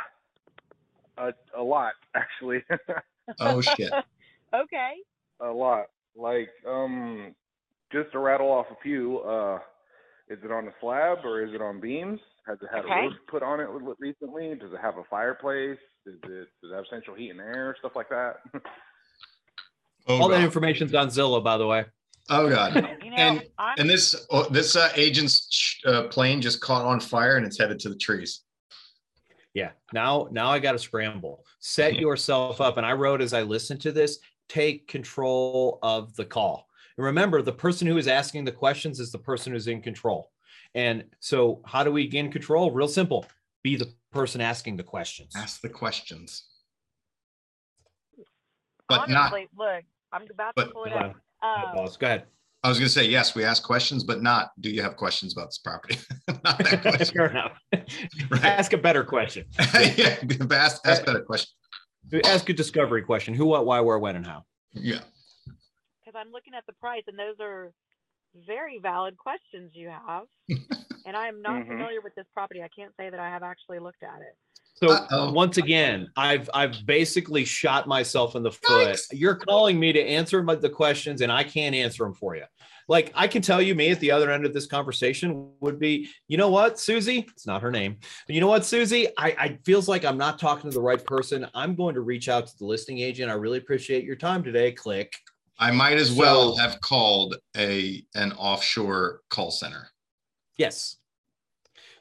[1.18, 2.64] a, a lot, actually.
[3.40, 3.92] oh, shit.
[4.54, 4.92] okay.
[5.40, 5.86] A lot.
[6.16, 7.34] Like, um,
[7.92, 9.58] just to rattle off a few, uh,
[10.28, 12.20] is it on a slab or is it on beams?
[12.46, 13.00] Has it had okay.
[13.00, 14.54] a roof put on it recently?
[14.54, 15.78] Does it have a fireplace?
[16.06, 18.36] Does it, does it have central heat and air, stuff like that?
[20.06, 20.36] oh, All God.
[20.36, 21.84] that information's on Zillow, by the way.
[22.28, 22.74] Oh God!
[23.04, 23.74] you know, and I'm...
[23.78, 27.78] and this oh, this uh, agent's uh, plane just caught on fire and it's headed
[27.80, 28.42] to the trees.
[29.54, 29.70] Yeah.
[29.92, 31.44] Now now I got to scramble.
[31.60, 32.76] Set yourself up.
[32.76, 36.68] And I wrote as I listened to this, take control of the call.
[36.96, 40.30] And remember, the person who is asking the questions is the person who's in control.
[40.74, 42.70] And so, how do we gain control?
[42.70, 43.26] Real simple
[43.66, 45.32] be the person asking the questions.
[45.34, 46.44] Ask the questions.
[48.88, 51.16] But Honestly, not, look, I'm about to pull it up.
[51.42, 52.26] Um, boss, go ahead.
[52.62, 53.34] I was going to say yes.
[53.34, 54.52] We ask questions, but not.
[54.60, 55.98] Do you have questions about this property?
[56.44, 57.16] not that question.
[57.16, 57.58] Fair enough.
[58.30, 58.44] right.
[58.44, 59.46] Ask a better question.
[59.96, 60.16] yeah,
[60.52, 61.50] ask, ask better question.
[62.24, 64.44] Ask a discovery question: Who, what, why, where, when, and how.
[64.74, 65.00] Yeah.
[66.04, 67.72] Because I'm looking at the price, and those are
[68.46, 70.26] very valid questions you have.
[71.06, 71.70] And I am not mm-hmm.
[71.70, 72.62] familiar with this property.
[72.62, 74.36] I can't say that I have actually looked at it.
[74.74, 75.32] So Uh-oh.
[75.32, 78.88] once again, I've I've basically shot myself in the foot.
[78.88, 79.08] Nice.
[79.10, 82.44] You're calling me to answer my, the questions, and I can't answer them for you.
[82.86, 86.10] Like I can tell you, me at the other end of this conversation would be,
[86.28, 87.26] you know what, Susie?
[87.30, 87.96] It's not her name.
[88.28, 89.08] You know what, Susie?
[89.16, 91.46] I, I feels like I'm not talking to the right person.
[91.54, 93.30] I'm going to reach out to the listing agent.
[93.30, 94.72] I really appreciate your time today.
[94.72, 95.10] Click.
[95.58, 99.88] I might as well so, have called a an offshore call center.
[100.56, 100.96] Yes.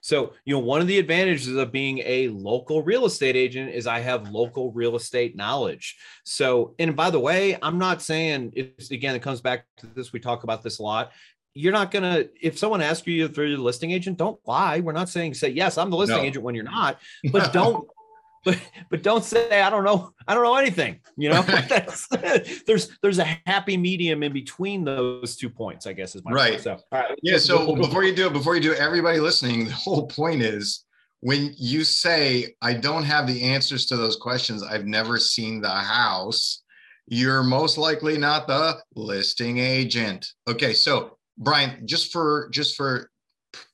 [0.05, 3.87] So, you know, one of the advantages of being a local real estate agent is
[3.87, 5.97] I have local real estate knowledge.
[6.23, 10.13] So, and by the way, I'm not saying it's again, it comes back to this.
[10.13, 11.11] We talk about this a lot.
[11.55, 14.79] You're not gonna, if someone asks you if you're the listing agent, don't lie.
[14.79, 16.23] We're not saying say, yes, I'm the listing no.
[16.23, 16.99] agent when you're not,
[17.31, 17.87] but don't
[18.45, 21.01] but but don't say I don't know I don't know anything.
[21.17, 21.41] You know,
[22.67, 25.87] there's there's a happy medium in between those two points.
[25.87, 26.51] I guess is my right.
[26.51, 26.61] Point.
[26.61, 27.37] So all right, yeah.
[27.37, 30.85] So before you do it, before you do it, everybody listening, the whole point is
[31.19, 35.69] when you say I don't have the answers to those questions, I've never seen the
[35.69, 36.61] house.
[37.07, 40.27] You're most likely not the listing agent.
[40.47, 43.09] Okay, so Brian, just for just for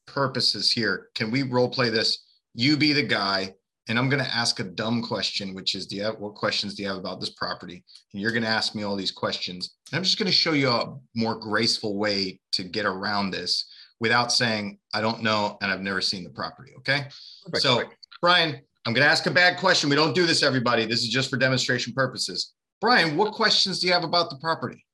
[0.07, 2.25] purposes here, can we role play this?
[2.53, 3.53] You be the guy
[3.91, 6.75] and I'm going to ask a dumb question, which is, do you have what questions
[6.75, 7.83] do you have about this property?
[8.13, 9.75] And you're going to ask me all these questions.
[9.91, 13.69] And I'm just going to show you a more graceful way to get around this
[13.99, 16.71] without saying, I don't know and I've never seen the property.
[16.77, 17.07] Okay.
[17.43, 17.63] Perfect.
[17.63, 17.83] So,
[18.21, 19.89] Brian, I'm going to ask a bad question.
[19.89, 20.85] We don't do this, everybody.
[20.85, 22.53] This is just for demonstration purposes.
[22.79, 24.85] Brian, what questions do you have about the property?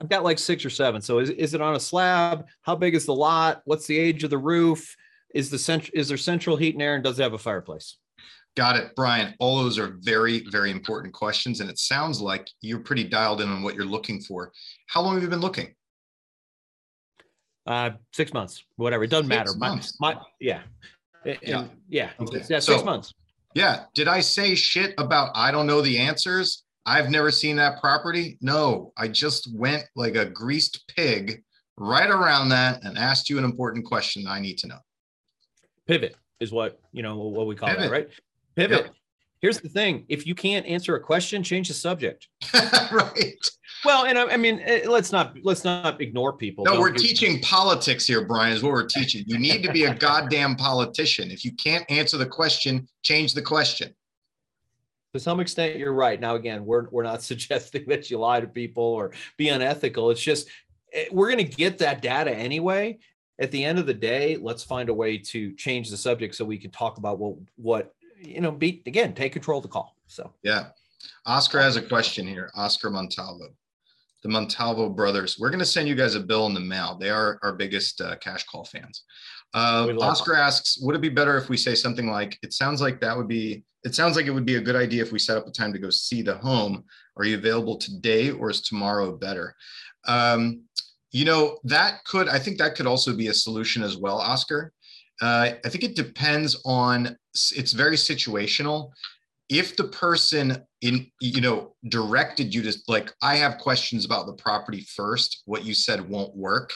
[0.00, 1.00] I've got like six or seven.
[1.00, 2.46] So, is, is it on a slab?
[2.62, 3.62] How big is the lot?
[3.64, 4.96] What's the age of the roof?
[5.34, 7.96] Is the central is there central heat and air and does it have a fireplace?
[8.54, 9.34] Got it, Brian.
[9.38, 11.60] All those are very, very important questions.
[11.60, 14.52] And it sounds like you're pretty dialed in on what you're looking for.
[14.88, 15.74] How long have you been looking?
[17.66, 19.04] Uh, six months, whatever.
[19.04, 19.58] It doesn't six matter.
[19.58, 19.96] Months.
[20.00, 20.60] My, my, yeah.
[21.24, 21.64] And, yeah.
[21.88, 22.10] Yeah.
[22.20, 22.38] Okay.
[22.50, 22.58] yeah.
[22.58, 23.14] Six so, months.
[23.54, 23.84] Yeah.
[23.94, 26.64] Did I say shit about I don't know the answers?
[26.84, 28.36] I've never seen that property.
[28.40, 31.42] No, I just went like a greased pig
[31.78, 34.78] right around that and asked you an important question I need to know.
[35.86, 37.84] Pivot is what, you know, what we call Pivot.
[37.84, 38.08] it, right?
[38.56, 38.84] Pivot.
[38.84, 38.94] Yep.
[39.40, 42.28] Here's the thing if you can't answer a question, change the subject.
[42.92, 43.34] right.
[43.84, 46.64] Well, and I, I, mean, eh, let's not let's not ignore people.
[46.64, 48.52] No, we're teaching politics here, Brian.
[48.52, 49.24] Is what we're teaching.
[49.26, 51.32] You need to be a goddamn politician.
[51.32, 53.92] If you can't answer the question, change the question.
[55.14, 56.20] To some extent, you're right.
[56.20, 60.10] Now, again, we're we're not suggesting that you lie to people or be unethical.
[60.12, 60.48] It's just
[60.92, 63.00] eh, we're going to get that data anyway.
[63.42, 66.44] At the end of the day, let's find a way to change the subject so
[66.44, 68.52] we can talk about what what you know.
[68.52, 69.96] Be again, take control of the call.
[70.06, 70.68] So yeah,
[71.26, 72.50] Oscar has a question here.
[72.54, 73.48] Oscar Montalvo
[74.22, 75.36] the Montalvo brothers.
[75.38, 76.96] We're going to send you guys a bill in the mail.
[76.98, 79.02] They are our biggest uh, cash call fans.
[79.54, 83.00] Uh, Oscar asks, would it be better if we say something like, it sounds like
[83.00, 85.36] that would be, it sounds like it would be a good idea if we set
[85.36, 86.84] up a time to go see the home.
[87.16, 89.54] Are you available today or is tomorrow better?
[90.06, 90.62] Um,
[91.12, 94.72] you know, that could, I think that could also be a solution as well, Oscar.
[95.20, 97.16] Uh, I think it depends on,
[97.54, 98.90] it's very situational
[99.52, 104.32] if the person in you know directed you to like i have questions about the
[104.32, 106.72] property first what you said won't work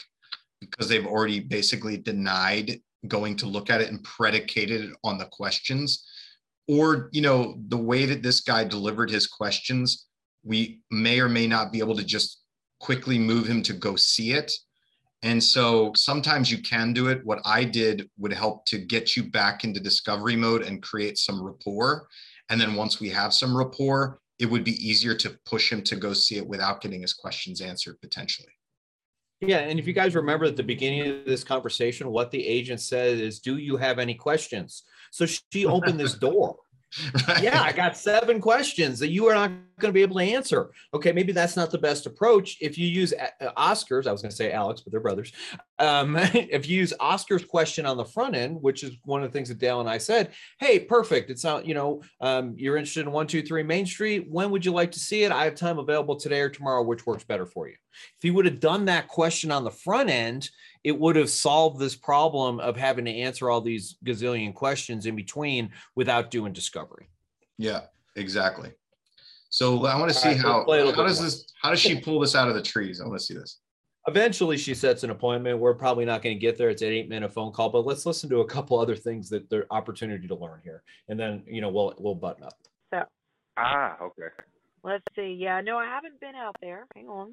[0.61, 5.25] because they've already basically denied going to look at it and predicated it on the
[5.27, 6.07] questions
[6.69, 10.07] or you know the way that this guy delivered his questions
[10.45, 12.43] we may or may not be able to just
[12.81, 14.53] quickly move him to go see it
[15.23, 19.25] and so sometimes you can do it what i did would help to get you
[19.25, 22.07] back into discovery mode and create some rapport
[22.49, 25.97] and then once we have some rapport, it would be easier to push him to
[25.97, 28.53] go see it without getting his questions answered potentially.
[29.41, 29.59] Yeah.
[29.59, 33.19] And if you guys remember at the beginning of this conversation, what the agent said
[33.19, 34.85] is, Do you have any questions?
[35.11, 36.57] So she opened this door.
[37.29, 37.43] Right.
[37.43, 40.71] Yeah, I got seven questions that you are not going to be able to answer.
[40.95, 42.57] Okay, maybe that's not the best approach.
[42.61, 45.33] If you use uh, Oscar's, I was going to say Alex, but they're brothers.
[45.79, 49.33] Um, if you use Oscar's question on the front end, which is one of the
[49.33, 51.31] things that Dale and I said, hey, perfect.
[51.31, 54.27] It's not, you know, um, you're interested in 123 Main Street.
[54.29, 55.33] When would you like to see it?
[55.33, 57.75] I have time available today or tomorrow, which works better for you.
[58.19, 60.51] If you would have done that question on the front end,
[60.85, 65.17] it would have solved this problem of having to answer all these gazillion questions in
[65.17, 67.09] between without doing discovery.
[67.59, 67.83] Yeah,
[68.17, 68.73] exactly.
[69.49, 72.35] So I want to see right, how how does this how does she pull this
[72.35, 73.01] out of the trees?
[73.01, 73.59] I want to see this.
[74.09, 75.59] Eventually, she sets an appointment.
[75.59, 76.71] We're probably not going to get there.
[76.71, 79.51] It's an eight minute phone call, but let's listen to a couple other things that
[79.51, 82.55] the opportunity to learn here, and then you know we'll we'll button up.
[82.93, 83.03] So
[83.57, 84.29] ah okay.
[84.85, 85.37] Let's see.
[85.39, 86.87] Yeah, no, I haven't been out there.
[86.95, 87.33] Hang on.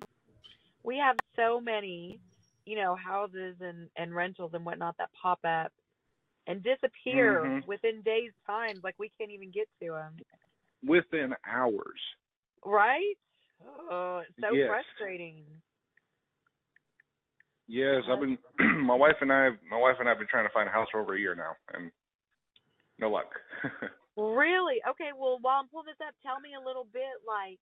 [0.84, 2.20] We have so many
[2.66, 5.72] you know, houses and, and rentals and whatnot that pop up
[6.48, 7.68] and disappear mm-hmm.
[7.68, 8.76] within days' time.
[8.84, 10.16] Like we can't even get to them.
[10.86, 12.00] Within hours.
[12.66, 13.16] Right?
[13.90, 14.68] Oh, it's so yes.
[14.70, 15.44] frustrating.
[17.68, 18.38] Yes, I've been.
[18.86, 20.88] my wife and I, my wife and I have been trying to find a house
[20.92, 21.92] for over a year now, and
[23.00, 23.32] no luck.
[24.18, 24.78] really?
[24.90, 25.10] Okay.
[25.18, 27.24] Well, while I'm pulling this up, tell me a little bit.
[27.26, 27.60] Like,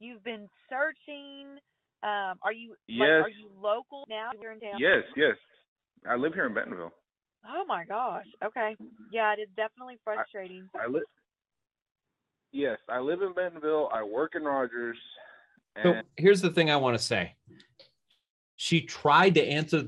[0.00, 1.58] you've been searching
[2.02, 3.00] um, are you yes.
[3.00, 4.30] Like, are you local now?
[4.40, 4.78] You're in town.
[4.78, 5.34] Yes, yes.
[6.08, 6.92] I live here in Bentonville.
[7.48, 8.26] Oh my gosh.
[8.44, 8.76] Okay.
[9.10, 10.68] Yeah, it is definitely frustrating.
[10.74, 11.02] I, I live.
[12.52, 13.88] Yes, I live in Bentonville.
[13.92, 14.96] I work in Rogers.
[15.76, 17.34] And- so here's the thing I want to say.
[18.56, 19.84] She tried to answer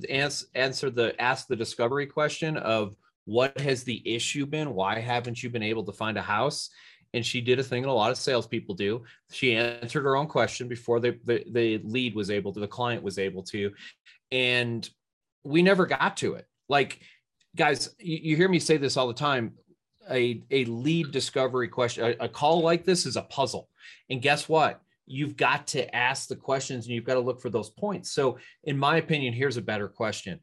[0.54, 4.74] answer the ask the discovery question of what has the issue been?
[4.74, 6.70] Why haven't you been able to find a house?
[7.14, 9.02] and she did a thing that a lot of salespeople do.
[9.30, 13.02] She answered her own question before the, the, the lead was able to, the client
[13.02, 13.72] was able to,
[14.30, 14.88] and
[15.44, 16.46] we never got to it.
[16.68, 17.00] Like,
[17.56, 19.54] guys, you, you hear me say this all the time.
[20.10, 23.68] A, a lead discovery question, a, a call like this is a puzzle.
[24.08, 24.80] And guess what?
[25.08, 28.12] You've got to ask the questions and you've got to look for those points.
[28.12, 30.40] So, in my opinion, here's a better question.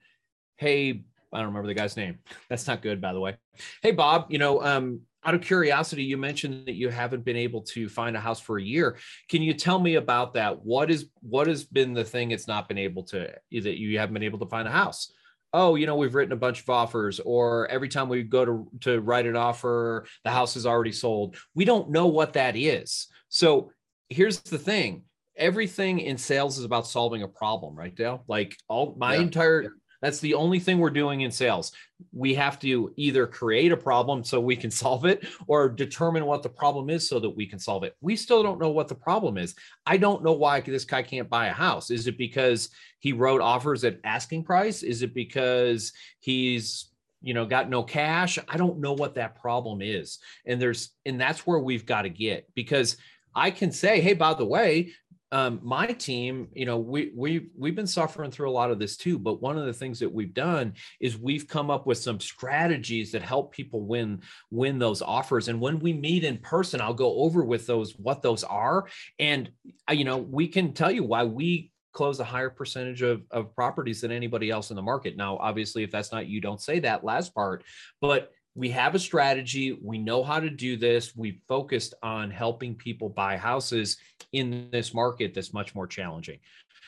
[0.57, 2.19] Hey, I don't remember the guy's name.
[2.49, 3.37] That's not good, by the way.
[3.81, 7.61] Hey, Bob, you know, um, out of curiosity, you mentioned that you haven't been able
[7.61, 8.97] to find a house for a year.
[9.27, 10.63] Can you tell me about that?
[10.63, 14.13] What is what has been the thing it's not been able to that you haven't
[14.13, 15.11] been able to find a house?
[15.51, 18.67] Oh, you know, we've written a bunch of offers, or every time we go to
[18.81, 21.37] to write an offer, the house is already sold.
[21.55, 23.07] We don't know what that is.
[23.29, 23.71] So
[24.09, 25.03] here's the thing
[25.37, 28.23] everything in sales is about solving a problem, right, Dale?
[28.27, 29.21] Like all my yeah.
[29.21, 31.71] entire that's the only thing we're doing in sales.
[32.13, 36.43] We have to either create a problem so we can solve it or determine what
[36.43, 37.95] the problem is so that we can solve it.
[38.01, 39.55] We still don't know what the problem is.
[39.85, 41.89] I don't know why this guy can't buy a house.
[41.89, 44.83] Is it because he wrote offers at asking price?
[44.83, 46.91] Is it because he's
[47.21, 51.19] you know got no cash i don't know what that problem is and there's and
[51.19, 52.97] that's where we've got to get because
[53.35, 54.93] I can say, hey, by the way,
[55.31, 58.95] um, my team, you know, we we we've been suffering through a lot of this
[58.95, 59.19] too.
[59.19, 63.11] But one of the things that we've done is we've come up with some strategies
[63.11, 64.21] that help people win
[64.51, 65.47] win those offers.
[65.47, 68.85] And when we meet in person, I'll go over with those what those are,
[69.19, 69.49] and
[69.91, 74.01] you know, we can tell you why we close a higher percentage of, of properties
[74.01, 75.17] than anybody else in the market.
[75.17, 77.63] Now, obviously, if that's not you, don't say that last part,
[77.99, 79.77] but we have a strategy.
[79.81, 81.15] We know how to do this.
[81.15, 83.97] We focused on helping people buy houses
[84.31, 86.39] in this market that's much more challenging.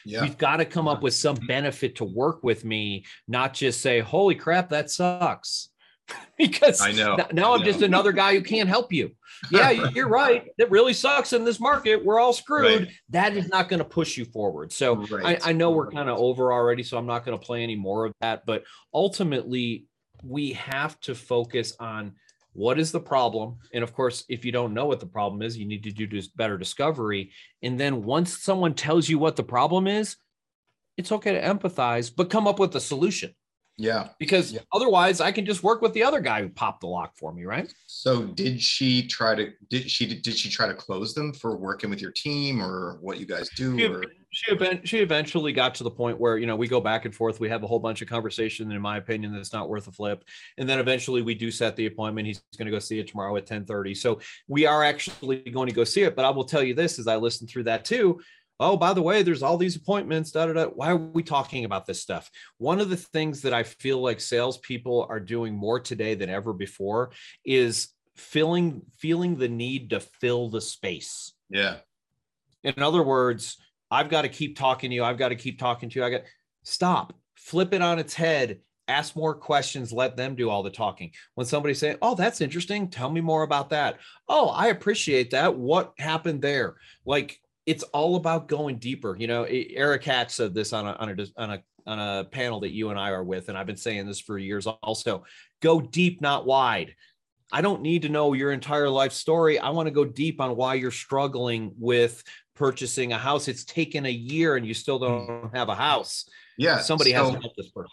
[0.06, 0.22] Yeah.
[0.22, 1.48] We've got to come up with some mm-hmm.
[1.48, 5.70] benefit to work with me, not just say, holy crap, that sucks.
[6.38, 9.12] because I know now, I am just another guy who can't help you.
[9.52, 10.48] Yeah, you're right.
[10.58, 12.04] It really sucks in this market.
[12.04, 12.84] We're all screwed.
[12.84, 12.92] Right.
[13.10, 14.72] That is not going to push you forward.
[14.72, 15.38] So right.
[15.44, 17.76] I, I, know we're kind of over already, so I'm not going to play any
[17.76, 18.46] more of that.
[18.46, 19.86] But ultimately,
[20.24, 22.14] we have to focus on
[22.54, 25.58] what is the problem and of course if you don't know what the problem is
[25.58, 29.88] you need to do better discovery and then once someone tells you what the problem
[29.88, 30.18] is
[30.98, 33.34] it's okay to empathize but come up with a solution
[33.78, 34.10] yeah.
[34.20, 34.62] Because yeah.
[34.74, 37.46] otherwise I can just work with the other guy who popped the lock for me,
[37.46, 37.72] right?
[37.86, 41.90] So did she try to did she did she try to close them for working
[41.90, 43.78] with your team or what you guys do?
[43.78, 44.04] She, or?
[44.30, 47.40] She, she eventually got to the point where, you know, we go back and forth.
[47.40, 48.66] We have a whole bunch of conversation.
[48.66, 50.24] And in my opinion, that's not worth a flip.
[50.58, 52.28] And then eventually we do set the appointment.
[52.28, 53.96] He's going to go see it tomorrow at 1030.
[53.96, 56.16] So we are actually going to go see it.
[56.16, 58.20] But I will tell you this as I listened through that too
[58.60, 60.32] oh, by the way, there's all these appointments.
[60.32, 60.66] Da, da, da.
[60.66, 62.30] Why are we talking about this stuff?
[62.58, 66.54] One of the things that I feel like salespeople are doing more today than ever
[66.54, 67.12] before
[67.46, 71.34] is feeling feeling the need to fill the space.
[71.50, 71.78] Yeah.
[72.64, 73.58] In other words,
[73.90, 75.04] I've got to keep talking to you.
[75.04, 76.06] I've got to keep talking to you.
[76.06, 76.22] I got
[76.64, 81.12] stop, flip it on its head, ask more questions, let them do all the talking.
[81.36, 82.90] When somebody say, "Oh, that's interesting.
[82.90, 85.56] Tell me more about that." "Oh, I appreciate that.
[85.56, 89.16] What happened there?" Like it's all about going deeper.
[89.20, 92.62] You know, Eric Hatch said this on a, on a, on a, on a panel
[92.62, 95.26] that you and I are with, and I've been saying this for years also
[95.62, 96.96] go deep, not wide.
[97.52, 99.60] I don't need to know your entire life story.
[99.60, 102.24] I want to go deep on why you're struggling with
[102.58, 103.48] purchasing a house.
[103.48, 106.30] It's taken a year and you still don't have a house.
[106.58, 106.80] Yeah.
[106.80, 107.92] Somebody so, has to help this person.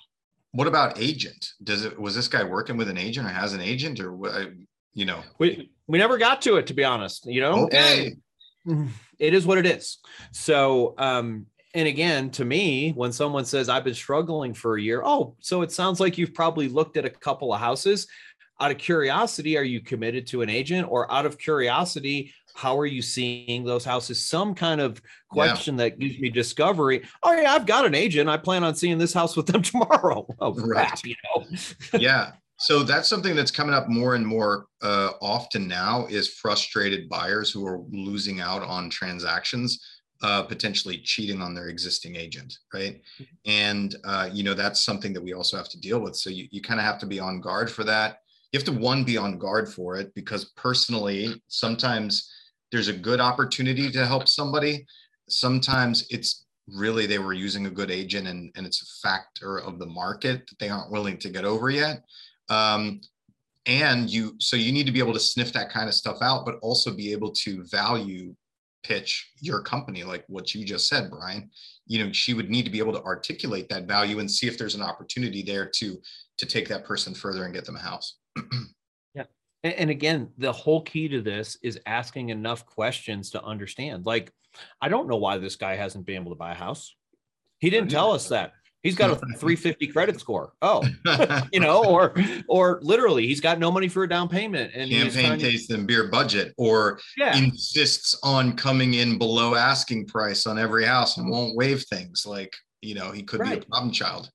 [0.53, 1.53] What about agent?
[1.63, 4.17] Does it, was this guy working with an agent or has an agent or,
[4.95, 5.21] you know?
[5.39, 7.67] We, we never got to it, to be honest, you know?
[7.67, 8.15] Okay.
[8.67, 9.99] And, it is what it is.
[10.33, 15.03] So, um, and again, to me, when someone says, I've been struggling for a year,
[15.05, 18.07] oh, so it sounds like you've probably looked at a couple of houses.
[18.61, 20.87] Out of curiosity, are you committed to an agent?
[20.89, 24.25] Or out of curiosity, how are you seeing those houses?
[24.25, 25.85] Some kind of question yeah.
[25.85, 27.03] that gives me discovery.
[27.23, 28.31] Oh, yeah, I've got an agent.
[28.31, 30.27] I plan on seeing this house with them tomorrow.
[30.39, 30.89] Oh, right.
[30.89, 31.47] crap, you know?
[31.99, 32.33] yeah.
[32.57, 37.51] So that's something that's coming up more and more uh, often now is frustrated buyers
[37.51, 39.85] who are losing out on transactions,
[40.23, 43.03] uh, potentially cheating on their existing agent, right?
[43.21, 43.25] Mm-hmm.
[43.47, 46.15] And uh, you know that's something that we also have to deal with.
[46.15, 48.19] So you, you kind of have to be on guard for that.
[48.53, 52.31] You have to one be on guard for it because personally, sometimes
[52.75, 54.85] there's a good opportunity to help somebody.
[55.29, 59.79] Sometimes it's really they were using a good agent and, and it's a factor of
[59.79, 62.03] the market that they aren't willing to get over yet.
[62.49, 63.01] Um,
[63.67, 66.45] and you so you need to be able to sniff that kind of stuff out
[66.45, 68.35] but also be able to value
[68.83, 71.49] pitch your company like what you just said brian.
[71.87, 74.59] You know she would need to be able to articulate that value and see if
[74.59, 75.97] there's an opportunity there to
[76.39, 78.17] to take that person further and get them a house
[79.65, 84.33] yeah and again the whole key to this is asking enough questions to understand like
[84.81, 86.95] i don't know why this guy hasn't been able to buy a house
[87.59, 88.53] he didn't tell us that
[88.85, 90.53] He's got a 350 credit score.
[90.63, 90.85] Oh,
[91.53, 92.15] you know, or
[92.49, 96.09] or literally, he's got no money for a down payment and campaign taste and beer
[96.09, 97.37] budget, or yeah.
[97.37, 102.27] insists on coming in below asking price on every house and won't waive things.
[102.27, 103.61] Like you know, he could right.
[103.61, 104.31] be a problem child.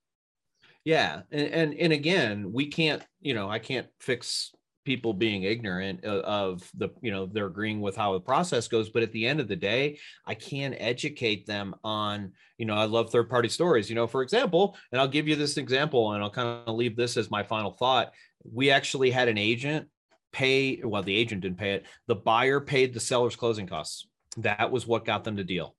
[0.84, 3.04] Yeah, and, and and again, we can't.
[3.22, 4.52] You know, I can't fix
[4.86, 8.90] people being ignorant uh, of the you know they're agreeing with how the process goes
[8.90, 12.86] but at the end of the day i can educate them on you know i
[12.86, 16.24] love third party stories you know for example and i'll give you this example and
[16.24, 18.14] i'll kind of leave this as my final thought
[18.52, 19.88] we actually had an agent
[20.32, 24.72] pay well the agent didn't pay it the buyer paid the seller's closing costs that
[24.72, 25.76] was what got them to deal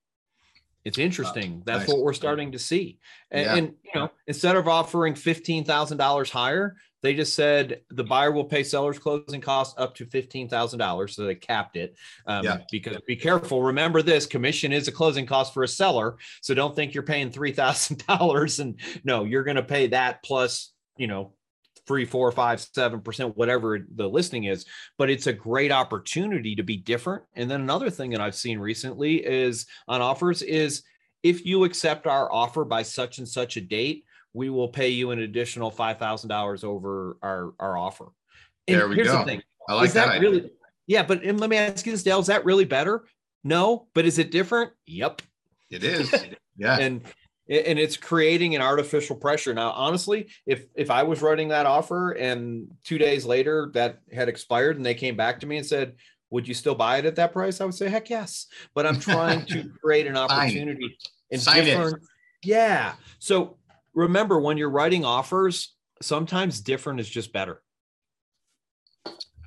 [0.85, 1.63] it's interesting.
[1.67, 1.89] That's nice.
[1.89, 2.99] what we're starting to see.
[3.31, 3.55] And, yeah.
[3.57, 8.63] and, you know, instead of offering $15,000 higher, they just said the buyer will pay
[8.63, 11.11] seller's closing costs up to $15,000.
[11.11, 11.97] So they capped it.
[12.27, 12.59] Um, yeah.
[12.71, 13.63] Because be careful.
[13.63, 16.17] Remember this commission is a closing cost for a seller.
[16.43, 21.07] So don't think you're paying $3,000 and no, you're going to pay that plus, you
[21.07, 21.33] know,
[21.87, 24.65] three, four, five, seven percent, whatever the listing is.
[24.97, 27.25] But it's a great opportunity to be different.
[27.35, 30.83] And then another thing that I've seen recently is on offers is
[31.23, 35.11] if you accept our offer by such and such a date, we will pay you
[35.11, 38.07] an additional five thousand dollars over our our offer.
[38.69, 39.19] And there we here's go.
[39.19, 39.43] The thing.
[39.69, 40.51] I like is that, that really.
[40.87, 42.21] Yeah, but and let me ask you this, Dale.
[42.21, 43.05] Is that really better?
[43.45, 44.73] No, but is it different?
[44.87, 45.23] Yep.
[45.71, 46.13] It is.
[46.57, 46.81] Yeah.
[46.81, 47.01] and
[47.49, 49.55] and it's creating an artificial pressure.
[49.55, 54.29] Now, honestly, if if I was writing that offer and two days later that had
[54.29, 55.95] expired and they came back to me and said,
[56.31, 58.99] "Would you still buy it at that price?" I would say, "Heck yes." But I'm
[59.11, 60.99] trying to create an opportunity
[61.31, 61.99] and different.
[61.99, 62.03] It.
[62.43, 62.95] Yeah.
[63.21, 63.59] So
[63.95, 67.63] remember, when you're writing offers, sometimes different is just better.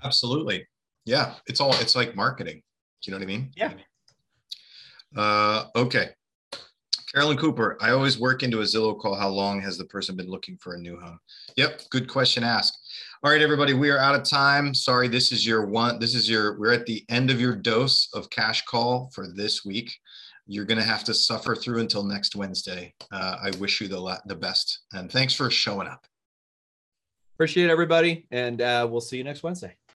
[0.03, 0.67] Absolutely.
[1.05, 1.35] Yeah.
[1.47, 1.73] It's all.
[1.75, 2.61] It's like marketing.
[3.01, 3.51] Do you know what I mean?
[3.55, 3.73] Yeah.
[5.15, 6.09] Uh, okay.
[7.13, 9.13] Carolyn Cooper, I always work into a Zillow call.
[9.13, 11.19] How long has the person been looking for a new home?
[11.57, 12.75] Yep, good question asked.
[13.23, 14.73] All right, everybody, we are out of time.
[14.73, 15.99] Sorry, this is your one.
[15.99, 16.57] This is your.
[16.57, 19.95] We're at the end of your dose of cash call for this week.
[20.45, 22.93] You're going to have to suffer through until next Wednesday.
[23.11, 26.05] Uh, I wish you the the best, and thanks for showing up.
[27.35, 29.75] Appreciate everybody, and uh, we'll see you next Wednesday.